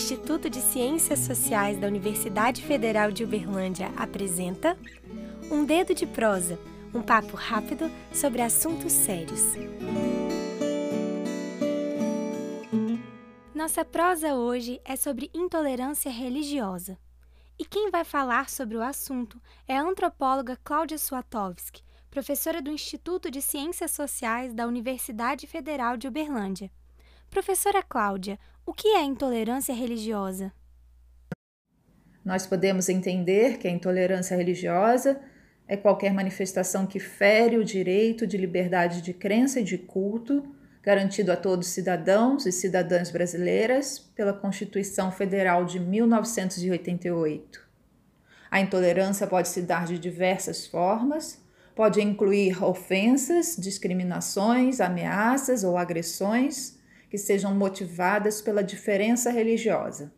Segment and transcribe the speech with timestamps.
[0.00, 4.76] Instituto de Ciências Sociais da Universidade Federal de Uberlândia apresenta
[5.50, 6.58] Um Dedo de Prosa,
[6.94, 9.42] um papo rápido sobre assuntos sérios.
[13.54, 16.98] Nossa prosa hoje é sobre intolerância religiosa.
[17.58, 19.38] E quem vai falar sobre o assunto
[19.68, 26.08] é a antropóloga Cláudia Suatovski, professora do Instituto de Ciências Sociais da Universidade Federal de
[26.08, 26.70] Uberlândia.
[27.30, 30.52] Professora Cláudia, o que é intolerância religiosa?
[32.24, 35.20] Nós podemos entender que a intolerância religiosa
[35.68, 40.42] é qualquer manifestação que fere o direito de liberdade de crença e de culto
[40.82, 47.64] garantido a todos os cidadãos e cidadãs brasileiras pela Constituição Federal de 1988.
[48.50, 51.40] A intolerância pode se dar de diversas formas,
[51.76, 56.79] pode incluir ofensas, discriminações, ameaças ou agressões
[57.10, 60.12] que sejam motivadas pela diferença religiosa.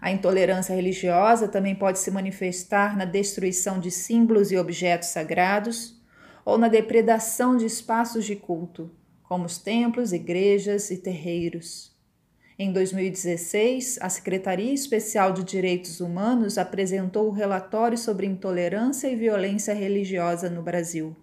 [0.00, 5.98] A intolerância religiosa também pode se manifestar na destruição de símbolos e objetos sagrados
[6.44, 8.90] ou na depredação de espaços de culto,
[9.22, 11.96] como os templos, igrejas e terreiros.
[12.58, 19.74] Em 2016, a Secretaria Especial de Direitos Humanos apresentou o relatório sobre intolerância e violência
[19.74, 21.14] religiosa no Brasil.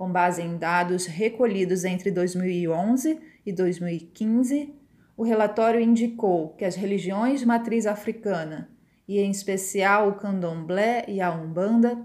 [0.00, 4.74] Com base em dados recolhidos entre 2011 e 2015,
[5.14, 8.70] o relatório indicou que as religiões de matriz africana,
[9.06, 12.02] e em especial o candomblé e a umbanda,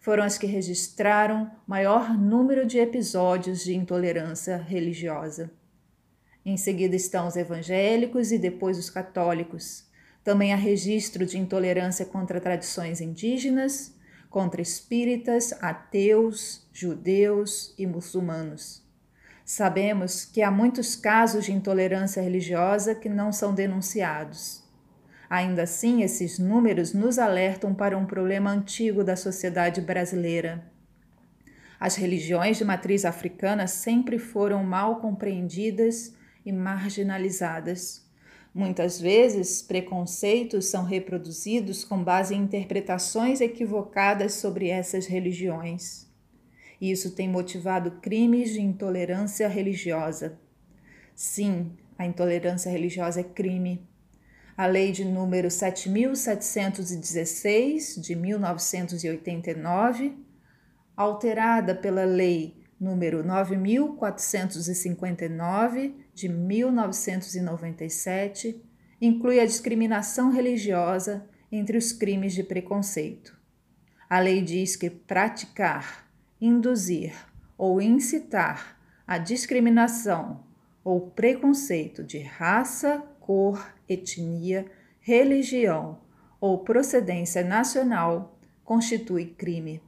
[0.00, 5.52] foram as que registraram maior número de episódios de intolerância religiosa.
[6.44, 9.88] Em seguida estão os evangélicos e depois os católicos.
[10.24, 13.94] Também há registro de intolerância contra tradições indígenas,
[14.30, 18.82] contra espíritas, ateus, judeus e muçulmanos.
[19.44, 24.64] Sabemos que há muitos casos de intolerância religiosa que não são denunciados.
[25.28, 30.64] Ainda assim, esses números nos alertam para um problema antigo da sociedade brasileira.
[31.78, 38.05] As religiões de matriz africana sempre foram mal compreendidas e marginalizadas.
[38.56, 46.06] Muitas vezes, preconceitos são reproduzidos com base em interpretações equivocadas sobre essas religiões.
[46.80, 50.38] Isso tem motivado crimes de intolerância religiosa.
[51.14, 53.86] Sim, a intolerância religiosa é crime.
[54.56, 60.16] A Lei de número 7716 de 1989,
[60.96, 68.62] alterada pela Lei número 9459 de 1997,
[69.00, 73.34] inclui a discriminação religiosa entre os crimes de preconceito.
[74.08, 76.08] A lei diz que praticar,
[76.40, 77.12] induzir
[77.58, 80.44] ou incitar a discriminação
[80.84, 84.66] ou preconceito de raça, cor, etnia,
[85.00, 85.98] religião
[86.40, 89.82] ou procedência nacional constitui crime.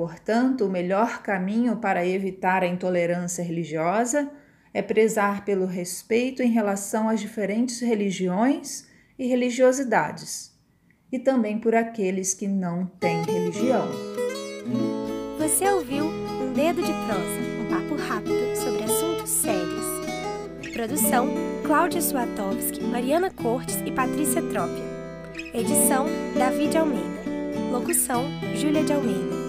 [0.00, 4.30] Portanto, o melhor caminho para evitar a intolerância religiosa
[4.72, 8.88] é prezar pelo respeito em relação às diferentes religiões
[9.18, 10.58] e religiosidades,
[11.12, 13.88] e também por aqueles que não têm religião.
[15.38, 19.84] Você ouviu Um Dedo de Prosa, um papo rápido sobre assuntos sérios.
[20.72, 21.28] Produção:
[21.66, 24.82] Cláudia Suatovski, Mariana Cortes e Patrícia Trópia.
[25.52, 27.20] Edição: David Almeida.
[27.70, 28.24] Locução:
[28.56, 29.39] Júlia de Almeida.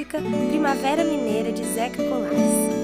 [0.00, 0.18] Música
[0.48, 2.79] Primavera Mineira de Zeca Colares.